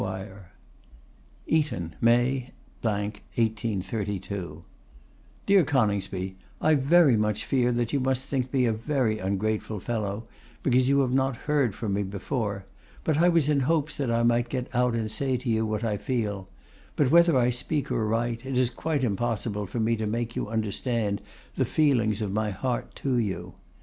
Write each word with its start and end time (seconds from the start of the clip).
ETON, 1.45 1.93
May, 2.01 2.51
1832. 2.81 4.63
'DEAR 5.45 5.63
CONINGSBY, 5.63 6.33
I 6.59 6.73
very 6.73 7.15
much 7.15 7.45
fear 7.45 7.71
that 7.71 7.93
you 7.93 7.99
must 7.99 8.25
think 8.25 8.51
me 8.51 8.65
a 8.65 8.73
very 8.73 9.19
ungrateful 9.19 9.79
fellow, 9.79 10.27
because 10.63 10.89
you 10.89 11.01
have 11.01 11.13
not 11.13 11.37
heard 11.45 11.75
from 11.75 11.93
me 11.93 12.01
before; 12.01 12.65
but 13.03 13.17
I 13.17 13.29
was 13.29 13.47
in 13.47 13.59
hopes 13.59 13.95
that 13.97 14.09
I 14.09 14.23
might 14.23 14.49
get 14.49 14.73
out 14.73 14.95
and 14.95 15.11
say 15.11 15.37
to 15.37 15.47
you 15.47 15.67
what 15.67 15.83
I 15.83 15.97
feel; 15.97 16.49
but 16.95 17.11
whether 17.11 17.37
I 17.37 17.51
speak 17.51 17.91
or 17.91 18.07
write, 18.07 18.43
it 18.43 18.57
is 18.57 18.71
quite 18.71 19.03
impossible 19.03 19.67
for 19.67 19.79
me 19.79 19.95
to 19.97 20.07
make 20.07 20.35
you 20.35 20.47
understand 20.47 21.21
the 21.53 21.63
feelings 21.63 22.23
of 22.23 22.31
my 22.33 22.49
heart 22.49 22.95
to 23.05 23.19
you. 23.19 23.53